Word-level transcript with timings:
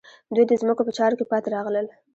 دوی 0.35 0.45
د 0.47 0.53
ځمکو 0.61 0.81
په 0.87 0.91
چارو 0.97 1.17
کې 1.19 1.29
پاتې 1.31 1.47
راغلل. 1.55 1.87